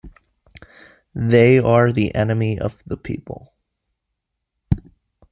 [1.13, 3.53] They are the enemy of the people.